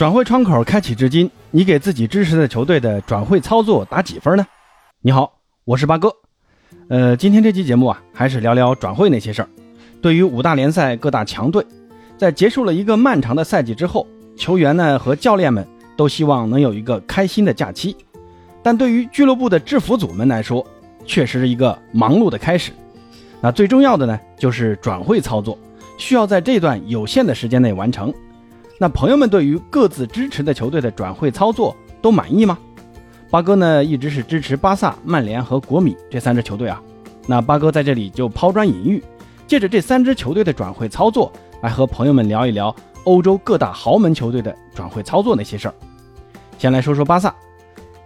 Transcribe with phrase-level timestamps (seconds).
[0.00, 4.46] 转会窗口开启至今，你给自己支持的球队的转会操作打几分呢？
[5.02, 5.30] 你好，
[5.66, 6.10] 我是八哥。
[6.88, 9.48] 呃，今天这期节目啊，还是聊聊转会那些事儿。
[10.00, 11.62] 对于五大联赛各大强队，
[12.16, 14.06] 在结束了一个漫长的赛季之后，
[14.38, 15.68] 球员呢和教练们
[15.98, 17.94] 都希望能有一个开心的假期。
[18.62, 20.66] 但对于俱乐部的制服组们来说，
[21.04, 22.72] 确实是一个忙碌的开始。
[23.42, 25.58] 那最重要的呢，就是转会操作，
[25.98, 28.10] 需要在这段有限的时间内完成。
[28.82, 32.56] 那朋友们对于各自支持的球队的转会操作都满意吗？
[33.28, 36.80] 八哥呢一直是支持巴萨、曼联和国米这三支球队啊。
[37.26, 39.04] 那八哥在这里就抛砖引玉，
[39.46, 41.30] 借着这三支球队的转会操作，
[41.60, 45.74] 来和朋友们聊一聊欧洲各大豪门球队的转会操作那些事儿。
[46.56, 47.34] 先来说说巴萨，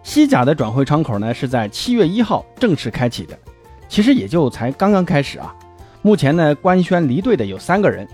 [0.02, 3.38] 西甲的转会窗口呢是在七月一号正式开启的，
[3.88, 5.54] 其实也就才刚刚开始啊。
[6.02, 8.04] 目前呢官宣离队的有三个人。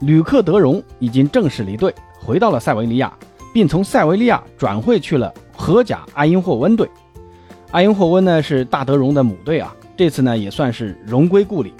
[0.00, 3.12] 吕克·德容已经正式离队，回到了塞维利亚，
[3.52, 6.88] 并从塞维利亚转会去了荷甲阿因霍温队。
[7.70, 11.72] 阿因霍温呢是大德容的母队啊，这次呢也算是荣归故里。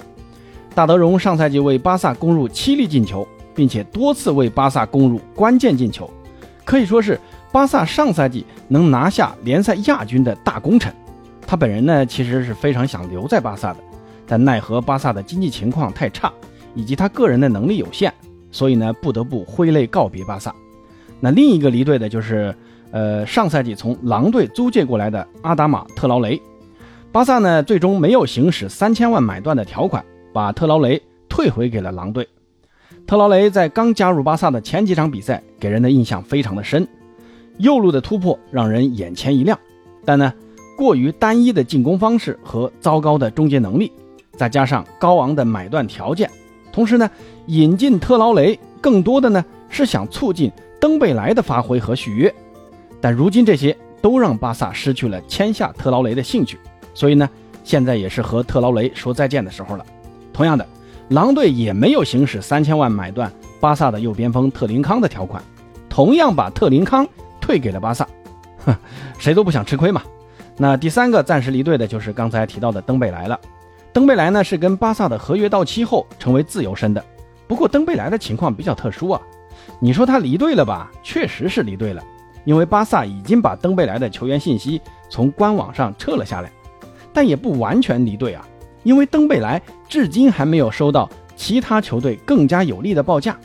[0.75, 6.09] 大德容上赛季为巴萨攻入七粒进球，并且多次为巴萨攻入关键进球，
[6.63, 7.19] 可以说是
[7.51, 10.93] 巴萨上赛季能拿下联赛亚军的大功臣。
[11.45, 13.79] 他本人呢其实是非常想留在巴萨的，
[14.27, 16.31] 但奈何巴萨的经济情况太差。
[16.75, 18.13] 以及他个人的能力有限，
[18.51, 20.53] 所以呢不得不挥泪告别巴萨。
[21.19, 22.55] 那另一个离队的就是，
[22.91, 26.41] 呃，上赛季从狼队租借过来的阿达马特劳雷。
[27.11, 32.27] 巴萨呢最终没有行使三千万买断的条款，把特劳雷退回给了狼队。
[33.05, 36.87] 特劳雷在刚加入巴萨的前几场比赛给人的印象非常的深，
[37.57, 39.59] 右路的突破让人眼前一亮，
[40.05, 40.31] 但呢
[40.77, 43.91] 过于单一的进攻方式和糟糕的终结能力，
[44.37, 46.29] 再加上高昂的买断条件。
[46.71, 47.09] 同时呢，
[47.47, 52.33] 引进特劳雷更多的呢是想促进登贝莱的发挥和续约，
[52.99, 56.57] 但如今这些都让巴萨失去了签下特劳雷的兴趣，
[56.93, 57.29] 所以呢，
[57.63, 59.85] 现在也是和特劳雷说再见的时候了。
[60.33, 60.65] 同样的，
[61.09, 65.43] 狼队也没有行使三千万买断巴萨的右边锋特林康的条款，
[65.89, 67.07] 同样把特林康
[67.39, 68.07] 退给了巴萨。
[68.65, 68.75] 哼，
[69.19, 70.01] 谁都不想吃亏嘛。
[70.57, 73.39] 那第三个暂时离队的就是刚才提到的登贝莱了。
[73.93, 77.03] 登贝莱呢是跟巴萨的合约到期后成为自由身的，
[77.47, 79.21] 不过登贝莱的情况比较特殊啊。
[79.79, 80.89] 你说他离队了吧？
[81.03, 82.01] 确实是离队了，
[82.45, 86.49] 因为巴萨已经把登贝莱的球员信息从官网上撤了下来，
[87.11, 88.47] 但也不完全离队啊，
[88.83, 93.37] 因为登贝莱至今还没有收到其他球队更加有利的报价。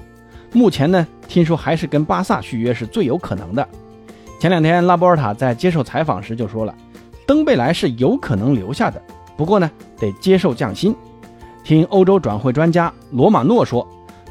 [0.52, 3.68] 目前呢，听说还是跟巴萨续约是最有可能的。
[4.38, 6.72] 前两天拉波尔塔在接受采访时就说了，
[7.26, 9.02] 登贝莱是有可能留下的。
[9.36, 10.94] 不过呢，得接受降薪。
[11.62, 13.86] 听欧洲转会专家罗马诺说，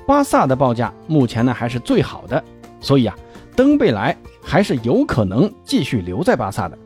[0.08, 2.44] 巴萨的报价目前呢还是最好的，
[2.80, 3.16] 所以啊，
[3.56, 6.78] 登贝莱还是有可能继续留在巴萨的。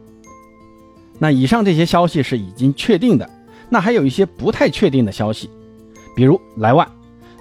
[1.20, 3.30] 那以上这些消息是已经确定的，
[3.70, 5.50] 那还有一些不太确定的消息，
[6.16, 6.88] 比如莱万。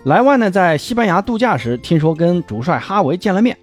[0.05, 3.57] 莱万呢在西班牙度假时，听说跟主帅哈维见了面，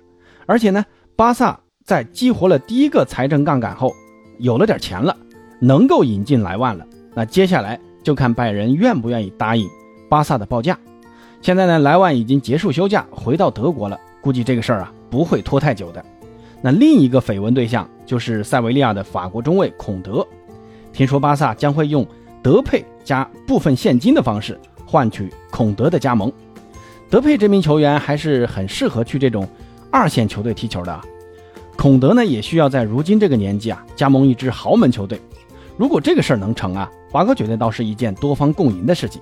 [0.46, 0.84] 而且呢，
[1.16, 3.94] 巴萨在激活了第一个财政杠杆后，
[4.40, 5.16] 有了点钱了，
[5.60, 6.86] 能够引进莱万了。
[7.16, 9.68] 那接下来就看拜仁愿不愿意答应
[10.10, 10.78] 巴萨的报价。
[11.42, 16.04] 现在呢，莱万已经结束休假，回到德国了，估计这个事儿啊不会拖太久的。
[16.62, 20.28] 那另一个绯闻对象就是塞维利亚的法国中卫孔德，
[20.92, 22.06] 听说巴萨将会用
[22.42, 26.32] 德佩加部分现金的方式换取孔德的加盟。
[27.10, 29.48] 德佩这名球员还是很适合去这种
[29.92, 31.04] 二线球队踢球的啊。
[31.78, 35.22] 孔德呢也需要在如今这个年纪啊加盟一支豪门球队。
[35.78, 39.22] 如果这个事儿能成啊，华哥觉得倒是一件多方共赢的事情。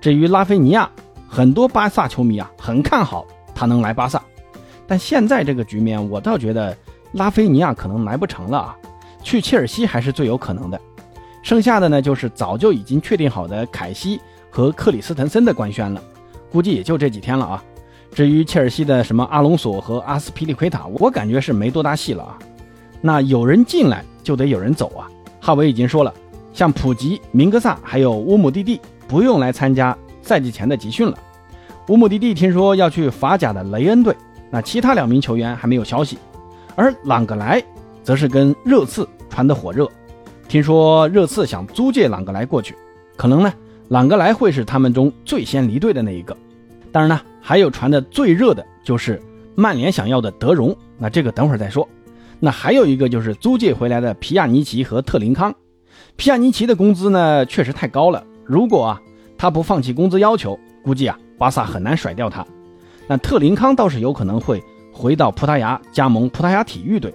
[0.00, 0.90] 至于拉菲尼亚，
[1.28, 4.22] 很多巴萨球迷啊很看好他能来巴萨，
[4.86, 6.76] 但现在这个局面，我倒觉得
[7.12, 8.76] 拉菲尼亚可能来不成了啊，
[9.22, 10.80] 去切尔西还是最有可能的。
[11.42, 16.02] 剩下的呢，就是早就已经确定好的凯西和克里斯滕森的官宣了，
[16.50, 17.64] 估计也就这几天了啊。
[18.12, 22.38] 至于切尔西的什么阿隆索和阿斯皮利奎塔，我感觉是没多大戏了啊。
[23.00, 25.08] 那有人进来就得有人走啊。
[25.48, 26.12] 哈维已经说了，
[26.52, 31.16] 像普吉、明格萨还有乌姆蒂蒂不用来参加赛季前的集训了。
[31.88, 34.14] 乌姆蒂蒂听说要去法甲的雷恩队，
[34.50, 36.18] 那其他两名球员还没有消息。
[36.76, 37.64] 而朗格莱
[38.04, 39.88] 则是跟热刺传得火热，
[40.48, 42.76] 听说热刺想租借朗格莱过去，
[43.16, 43.50] 可能呢，
[43.88, 46.36] 朗格莱会是他们中最先离队的那一个。
[46.92, 49.18] 当然呢，还有传的最热的就是
[49.54, 51.88] 曼联想要的德容，那这个等会儿再说。
[52.40, 55.54] 那还有一个就是租借回来的皮亚尼奇和特林康，
[56.16, 59.00] 皮亚尼奇的工资呢确实太高了，如果啊
[59.36, 62.46] 他不放弃工资要求，估计啊巴萨很难甩掉他。
[63.06, 64.62] 那特林康倒是有可能会
[64.92, 67.12] 回到葡萄牙加盟葡萄牙体育队。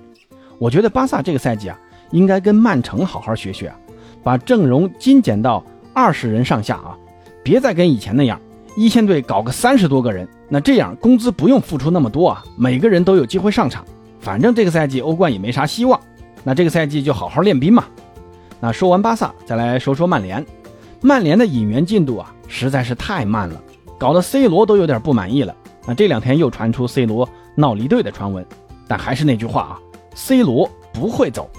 [0.57, 1.79] 我觉得巴萨这个赛季啊，
[2.11, 3.75] 应该跟曼城好好学学啊，
[4.23, 6.97] 把阵容精简到二十人上下啊，
[7.43, 8.39] 别再跟以前那样
[8.75, 13.85] 一线队搞个三十多个人，那这样工资不用付出那么多啊，每个人都有机会上场。
[14.23, 15.99] 反正这个赛季欧冠也没啥希望，
[16.45, 17.83] 那这个赛季就好好练兵嘛。
[18.61, 20.43] 那说完巴萨，再来说说曼联。
[21.01, 23.61] 曼联的引援进度啊，实在是太慢了，
[23.99, 25.53] 搞得 C 罗都有点不满意了。
[25.85, 28.45] 那这两天又传出 C 罗闹离队的传闻，
[28.87, 29.79] 但还是那句话啊
[30.15, 31.49] ，C 罗不会走，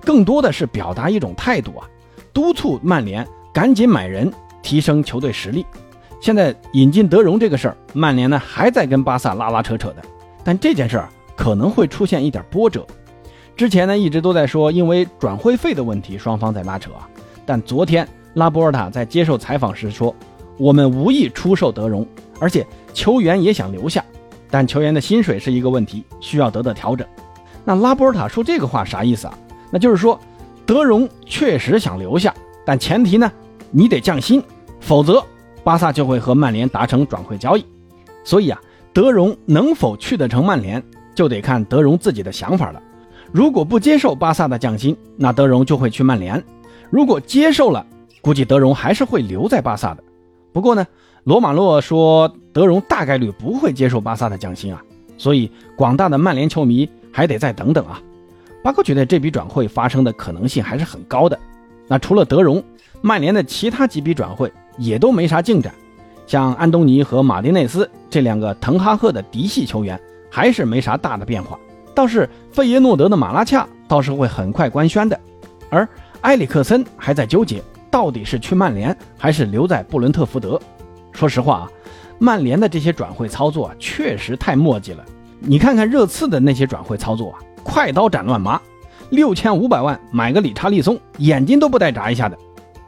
[0.00, 1.88] 更多的是表达一种态度啊，
[2.32, 3.24] 督促曼联
[3.54, 4.28] 赶紧买人，
[4.60, 5.64] 提升球队实力。
[6.20, 10.02] 现在引进德容这个事儿，曼联呢还在跟巴萨拉拉扯扯的，
[10.42, 12.84] 但这件事儿可能会出现一点波折。
[13.56, 17.08] 之前呢一直都在说，因为转会费的问题，双方在拉扯啊，
[17.46, 18.06] 但昨天。
[18.34, 20.14] 拉波尔塔在接受采访时说
[20.58, 22.06] ：“我们无意出售德容，
[22.38, 24.04] 而且球员也想留下，
[24.48, 27.04] 但球员的薪水是一个问题，需要得到调整。”
[27.64, 29.36] 那拉波尔塔说这个话啥意思啊？
[29.72, 30.20] 那就是说，
[30.64, 32.32] 德容确实想留下，
[32.64, 33.32] 但前提呢，
[33.72, 34.40] 你得降薪，
[34.78, 35.24] 否则
[35.64, 37.64] 巴萨就会和曼联达成转会交易。
[38.22, 38.60] 所以啊，
[38.92, 40.80] 德容能否去得成曼联，
[41.18, 42.80] 就得看德容自己的想法了。
[43.32, 46.40] 如果不接受巴萨的降薪，那德容就会去曼联；
[46.90, 47.84] 如果接受了，
[48.20, 50.04] 估计德容还是会留在巴萨的，
[50.52, 50.86] 不过呢，
[51.24, 54.80] 罗马诺说德容大概率不会接受巴萨的降薪啊，
[55.16, 58.00] 所以广大的曼联球迷还得再等等啊。
[58.62, 61.36] 巴克觉得这笔转会发生的可能性还是很高的。
[61.88, 62.62] 那除了德容，
[63.00, 65.74] 曼联的其他几笔转会也都没啥进展，
[66.28, 71.58] 像安东尼和马丁内斯这两个滕哈赫的嫡系球员还是没啥大的变化，
[71.94, 75.18] 倒是费耶诺德的马拉恰倒是会很快官宣的，
[75.70, 75.88] 而
[76.22, 77.62] 埃里克森还在纠结。
[77.90, 80.60] 到底是去曼联还是留在布伦特福德？
[81.10, 81.70] 说实话啊，
[82.18, 85.02] 曼联的这些转会操作，确实太墨迹了。
[85.40, 88.60] 你看看热刺的那些转会操作啊，快刀斩乱麻，
[89.08, 92.36] 六千五百万买个理查利松，眼睛都不带眨一下的。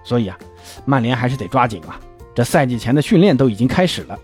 [0.04, 0.38] 所以啊，
[0.84, 1.98] 曼联还是得抓紧啊，
[2.34, 4.18] 这赛季前的训练都已经开始了。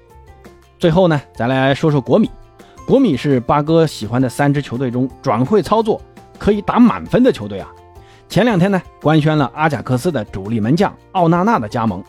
[0.78, 2.30] 最后呢，再来说说国米。
[2.86, 6.00] 国米是八哥喜欢的三支球队中转会操作
[6.38, 7.68] 可以打满分的球队啊。
[8.28, 12.00] 前两天呢，官宣了阿贾克斯的主力门将奥纳纳的加盟，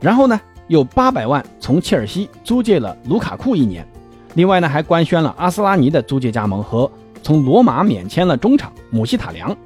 [0.00, 3.88] 然后呢，又八百万从切尔西租借了卢卡库一年，
[4.34, 6.90] 另外呢，还官宣了阿斯拉尼的租借加盟和
[7.22, 9.56] 从罗马免签了中场姆希塔良。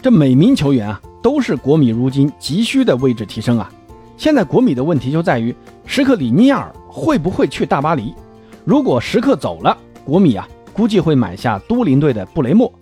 [0.00, 3.68] 这每名球员啊，都是国米如今急需的位置提升啊。
[4.16, 5.52] 现在国米的问题就在于
[5.84, 8.14] 什克里尼亚尔会不会去大巴黎？
[8.64, 12.72] 如果什克走了，国米啊，估计会买下都灵队的布雷默。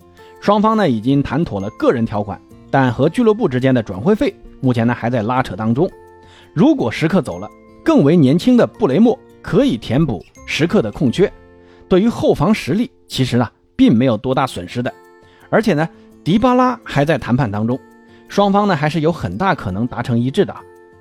[0.40, 2.40] 双方呢，已经谈妥了个人条款。
[2.72, 5.90] 但和俱乐部之间的转会费目前呢还在拉扯当中。
[6.54, 7.50] 如果时刻走了，
[7.84, 11.32] 更为年轻的布雷默可以填补时刻的空缺，
[11.88, 14.94] 对于后防实力其实呢并没有多大损失的。
[15.48, 15.88] 而且呢，
[16.22, 17.76] 迪巴拉还在谈判当中，
[18.28, 20.54] 双方呢还是有很大可能达成一致的。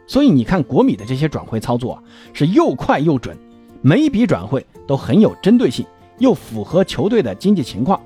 [0.08, 3.38] 所以你看国米的这些转会操作啊，是又快又准，
[3.84, 5.86] 每一笔转会都很有针对性，
[6.20, 8.00] 又符合球队的经济情况。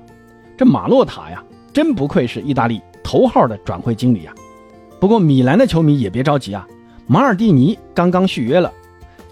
[0.56, 2.80] 这马洛塔呀，真不愧是意大利。
[3.06, 4.32] 头号的转会经理啊，
[4.98, 6.66] 不过米兰的球迷也别着急啊，
[7.06, 8.72] 马尔蒂尼刚刚续约了，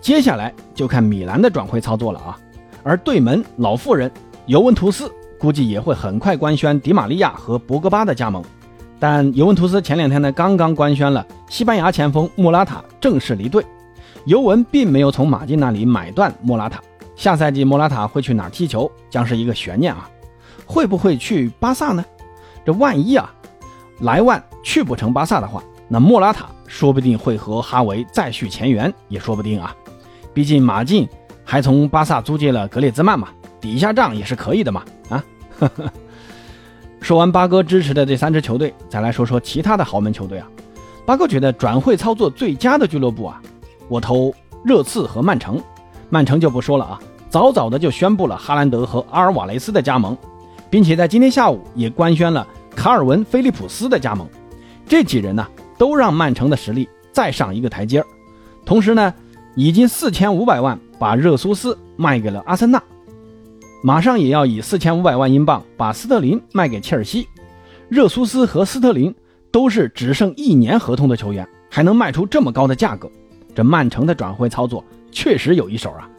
[0.03, 2.39] 接下来就看米兰的转会操作了啊。
[2.83, 4.13] 而对门老妇人
[4.45, 8.45] 尤文图斯估计也会很快官宣迪玛利亚和博格巴的加盟，
[9.01, 13.65] 但尤文图斯前两天呢刚刚官宣了西班牙前锋莫拉塔正式离队，
[14.27, 16.79] 尤文并没有从马竞那里买断莫拉塔，
[17.23, 20.11] 下赛季莫拉塔会去哪踢球将是一个悬念啊，
[20.67, 22.05] 会不会去巴萨呢？
[22.67, 23.33] 这万一啊？
[24.01, 29.73] 莱万去不成巴萨的话，那莫拉塔说不定会和哈维再续前缘，也说不定啊。
[30.35, 31.09] 毕竟马竞
[31.45, 33.29] 还从巴萨租借了格列兹曼嘛，
[33.61, 34.83] 抵一下账也是可以的嘛。
[35.09, 35.25] 啊，
[37.01, 40.49] 说完八哥支持的这三支球队，再来说说其他的豪门球队啊。
[41.07, 43.41] 八哥觉得转会操作最佳的俱乐部啊，
[43.87, 45.63] 我投热刺和曼城。
[46.11, 47.01] 曼城就不说了啊，
[47.33, 50.15] 早早的就宣布了哈兰德和阿尔瓦雷斯的加盟，
[50.69, 52.47] 并且在今天下午也官宣了。
[52.77, 54.29] 卡尔文·菲利普斯的加盟，
[54.87, 55.47] 这几人呢
[55.79, 58.07] 都让曼城的实力再上一个台阶儿。
[58.67, 59.15] 同时呢，
[59.55, 62.83] 已经四千五百万把热苏斯卖给了阿森纳，
[63.83, 67.27] 马上也要以四千五百万英镑把斯特林卖给切尔西。
[67.89, 69.15] 热苏斯和斯特林
[69.51, 73.11] 都是只剩一年合同的球员，还能卖出这么高的价格，
[73.55, 76.11] 这曼城的转会操作确实有一手啊。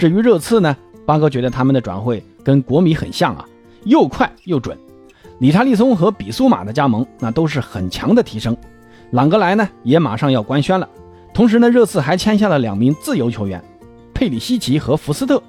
[0.00, 3.46] 至于热刺呢，八哥觉得他们的转会跟国米很像啊，
[3.84, 4.74] 又快又准。
[5.40, 8.56] 理查利松和比苏马的加盟，那都是很强的提升。
[9.10, 10.88] 朗格莱呢，也马上要官宣了。
[11.34, 13.62] 同时呢，热刺还签下了两名自由球员，
[14.14, 15.42] 佩里西奇和福斯特。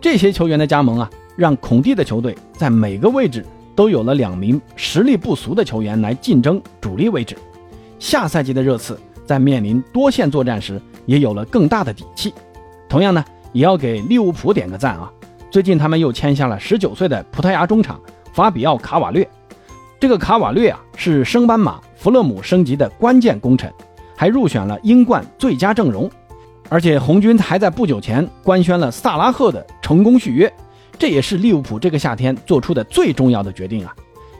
[0.00, 3.44] 这些球员的加盟啊，让孔蒂的球队在每个位置
[3.76, 7.36] 都有了两名实力不俗的球员来竞争主力位置。
[7.98, 12.32] 下赛季的热刺在面临多线作战时，也有了更大的底气。
[12.88, 15.10] 同样呢，也要给利物浦点个赞啊！
[15.50, 18.00] 最近他们又签下了19岁的葡萄牙中场
[18.32, 19.28] 法比奥·卡瓦略。
[20.00, 23.72] 这个卡瓦略啊，是升班马弗勒姆升级的关键功臣，
[24.16, 26.10] 还入选了英冠最佳阵容。
[26.68, 30.50] 而且红军还在不久前官宣了萨拉赫的成功续约，
[30.98, 33.94] 这也是利物浦这个夏天做出的最重要的决定啊！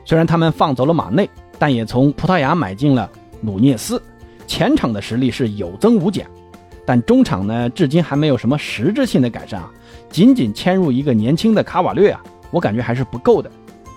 [0.04, 1.28] 虽然他们放走了马内，
[1.58, 3.08] 但也从葡萄牙买进了
[3.42, 4.02] 努涅斯，
[4.46, 6.26] 前场的实力是有增无减，
[6.84, 9.70] 但中场呢，至今还没有什么实质性的改善啊！
[10.10, 12.20] 仅仅签入一个年轻的卡瓦略啊，
[12.50, 13.50] 我感觉还是不够的。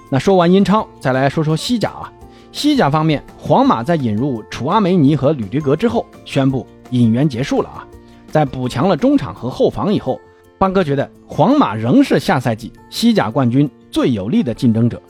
[0.09, 2.11] 那说完英超，再来说说西甲啊。
[2.51, 7.87] 西甲方面，皇马在引入楚阿梅尼和吕迪格之后，宣布引援结束了啊。
[8.29, 10.19] 在补强了中场和后防以后，
[10.57, 15.01] 邦哥觉得皇马仍是下赛季西甲冠军最有力的竞争者，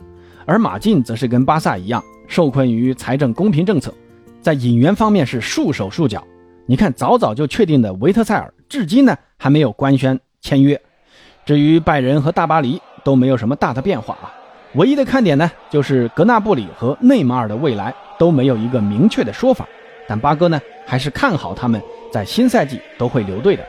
[0.46, 3.94] 而马竞则是跟巴萨一样受困于财政公平政策，
[4.42, 6.26] 在引援方面是束手束脚。
[6.68, 10.80] 你看，早早就确定的维特塞尔，至今呢还没有官宣签约。
[11.46, 14.34] 至于拜仁和大巴黎都没有什么大的变化啊，
[14.74, 19.68] 唯一的看点呢就是格纳布里和内马尔的未来都没有一个明确的说法。
[20.08, 21.82] 但八哥呢还是看好他们。
[22.12, 23.64] 在新赛季都会留队的。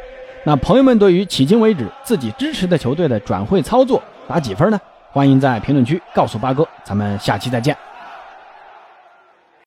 [0.44, 4.80] 那朋友们对于迄今为止自己支持的球队的转会操作打几分呢？
[5.10, 6.66] 欢迎在评论区告诉八哥。
[6.84, 7.76] 咱们下期再见。